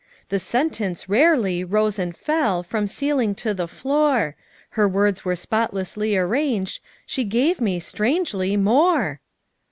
[0.29, 4.35] "The sentence, rarely, rose and fell From ceiling to the floor;
[4.71, 9.19] Her words were spotlessly arranged, She gave me, strangely, more."